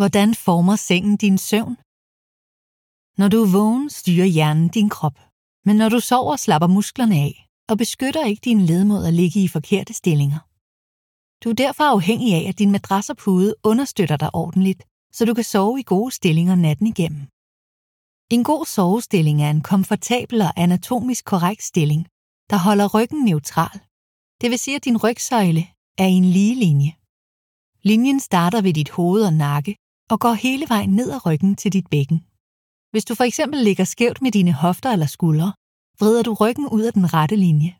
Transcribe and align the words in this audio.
Hvordan 0.00 0.34
former 0.34 0.76
sengen 0.76 1.16
din 1.16 1.38
søvn? 1.38 1.76
Når 3.20 3.28
du 3.32 3.38
er 3.44 3.52
vågen, 3.56 3.90
styrer 3.90 4.26
hjernen 4.36 4.68
din 4.68 4.88
krop. 4.96 5.18
Men 5.66 5.76
når 5.76 5.88
du 5.88 6.00
sover, 6.00 6.36
slapper 6.36 6.68
musklerne 6.76 7.16
af 7.28 7.34
og 7.70 7.78
beskytter 7.78 8.24
ikke 8.24 8.44
din 8.48 8.60
led 8.60 8.84
mod 8.84 9.02
at 9.06 9.14
ligge 9.20 9.38
i 9.44 9.48
forkerte 9.48 9.92
stillinger. 10.00 10.40
Du 11.42 11.46
er 11.50 11.54
derfor 11.64 11.84
afhængig 11.84 12.34
af, 12.34 12.44
at 12.48 12.58
din 12.58 12.72
madras 12.72 13.10
og 13.10 13.16
pude 13.16 13.54
understøtter 13.70 14.16
dig 14.16 14.30
ordentligt, 14.34 14.82
så 15.12 15.24
du 15.24 15.34
kan 15.34 15.44
sove 15.44 15.80
i 15.80 15.88
gode 15.92 16.12
stillinger 16.18 16.54
natten 16.54 16.86
igennem. 16.86 17.22
En 18.34 18.44
god 18.44 18.64
sovestilling 18.66 19.42
er 19.42 19.50
en 19.50 19.62
komfortabel 19.72 20.38
og 20.46 20.52
anatomisk 20.56 21.24
korrekt 21.24 21.62
stilling, 21.62 22.02
der 22.50 22.58
holder 22.66 22.86
ryggen 22.94 23.24
neutral. 23.24 23.78
Det 24.40 24.50
vil 24.50 24.58
sige, 24.58 24.76
at 24.76 24.84
din 24.84 25.02
rygsøjle 25.04 25.62
er 25.98 26.06
i 26.06 26.16
en 26.22 26.28
lige 26.36 26.56
linje. 26.64 26.92
Linjen 27.88 28.20
starter 28.20 28.60
ved 28.62 28.74
dit 28.74 28.90
hoved 28.90 29.22
og 29.26 29.32
nakke 29.32 29.72
og 30.10 30.20
går 30.20 30.32
hele 30.32 30.66
vejen 30.68 30.90
ned 30.90 31.10
ad 31.10 31.26
ryggen 31.26 31.56
til 31.56 31.72
dit 31.72 31.86
bækken. 31.90 32.24
Hvis 32.90 33.04
du 33.04 33.14
for 33.14 33.24
eksempel 33.24 33.60
ligger 33.60 33.84
skævt 33.84 34.22
med 34.22 34.32
dine 34.32 34.52
hofter 34.52 34.90
eller 34.92 35.06
skuldre, 35.06 35.52
vrider 36.00 36.22
du 36.22 36.34
ryggen 36.34 36.68
ud 36.68 36.82
af 36.82 36.92
den 36.92 37.14
rette 37.14 37.36
linje. 37.36 37.76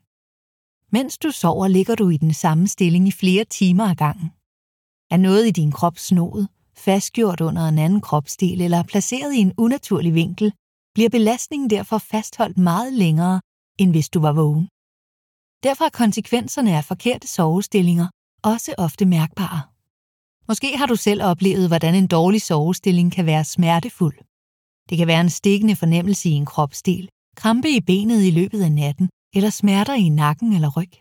Mens 0.91 1.17
du 1.17 1.31
sover, 1.31 1.67
ligger 1.67 1.95
du 1.95 2.09
i 2.09 2.17
den 2.17 2.33
samme 2.33 2.67
stilling 2.67 3.07
i 3.07 3.11
flere 3.11 3.45
timer 3.45 3.83
ad 3.89 3.95
gangen. 3.95 4.29
Er 5.13 5.17
noget 5.17 5.47
i 5.47 5.51
din 5.51 5.71
krop 5.71 5.97
snoet, 5.97 6.49
fastgjort 6.77 7.41
under 7.41 7.67
en 7.67 7.77
anden 7.77 8.01
kropsdel 8.01 8.61
eller 8.61 8.83
placeret 8.83 9.33
i 9.33 9.37
en 9.37 9.53
unaturlig 9.57 10.13
vinkel, 10.13 10.53
bliver 10.93 11.09
belastningen 11.09 11.69
derfor 11.69 11.97
fastholdt 11.97 12.57
meget 12.57 12.93
længere, 12.93 13.41
end 13.79 13.91
hvis 13.91 14.09
du 14.09 14.19
var 14.19 14.33
vågen. 14.33 14.67
Derfor 15.63 15.85
er 15.85 15.89
konsekvenserne 15.89 16.77
af 16.77 16.85
forkerte 16.85 17.27
sovestillinger 17.27 18.07
også 18.43 18.75
ofte 18.77 19.05
mærkbare. 19.05 19.76
Måske 20.47 20.77
har 20.77 20.85
du 20.85 20.95
selv 20.95 21.23
oplevet, 21.23 21.67
hvordan 21.67 21.95
en 21.95 22.07
dårlig 22.07 22.41
sovestilling 22.41 23.11
kan 23.11 23.25
være 23.25 23.43
smertefuld. 23.43 24.17
Det 24.89 24.97
kan 24.97 25.07
være 25.07 25.21
en 25.21 25.29
stikkende 25.29 25.75
fornemmelse 25.75 26.29
i 26.29 26.31
en 26.31 26.45
kropsdel, 26.45 27.09
krampe 27.35 27.69
i 27.69 27.81
benet 27.81 28.23
i 28.23 28.31
løbet 28.31 28.61
af 28.63 28.71
natten 28.71 29.09
eller 29.35 29.49
smerter 29.49 29.93
i 29.93 30.09
nakken 30.09 30.53
eller 30.53 30.71
ryg. 30.77 30.93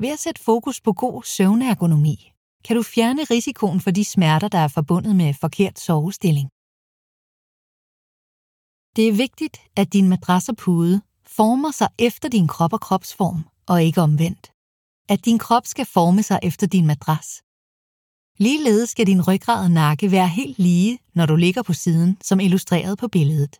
Ved 0.00 0.08
at 0.08 0.18
sætte 0.18 0.42
fokus 0.42 0.80
på 0.80 0.92
god 0.92 1.22
søvnergonomi, 1.22 2.30
kan 2.64 2.76
du 2.76 2.82
fjerne 2.82 3.24
risikoen 3.24 3.80
for 3.80 3.90
de 3.90 4.04
smerter, 4.04 4.48
der 4.48 4.58
er 4.58 4.68
forbundet 4.68 5.16
med 5.16 5.34
forkert 5.34 5.78
sovestilling. 5.78 6.48
Det 8.96 9.08
er 9.08 9.12
vigtigt, 9.12 9.56
at 9.76 9.92
din 9.92 10.08
madras 10.08 10.48
og 10.48 10.56
pude 10.56 11.02
former 11.26 11.70
sig 11.70 11.88
efter 11.98 12.28
din 12.28 12.48
krop 12.48 12.72
og 12.72 12.80
kropsform, 12.80 13.44
og 13.66 13.82
ikke 13.82 14.00
omvendt. 14.00 14.52
At 15.08 15.24
din 15.24 15.38
krop 15.38 15.66
skal 15.66 15.86
forme 15.86 16.22
sig 16.22 16.38
efter 16.42 16.66
din 16.66 16.86
madras. 16.86 17.42
Ligeledes 18.38 18.90
skal 18.90 19.06
din 19.06 19.22
ryggrad 19.28 19.64
og 19.64 19.70
nakke 19.70 20.10
være 20.10 20.28
helt 20.28 20.58
lige, 20.58 20.98
når 21.14 21.26
du 21.26 21.36
ligger 21.36 21.62
på 21.62 21.72
siden, 21.72 22.16
som 22.22 22.40
illustreret 22.40 22.98
på 22.98 23.08
billedet. 23.08 23.56